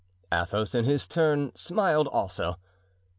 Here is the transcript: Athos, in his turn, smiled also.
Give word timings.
Athos, 0.33 0.73
in 0.73 0.83
his 0.83 1.07
turn, 1.07 1.51
smiled 1.53 2.07
also. 2.07 2.55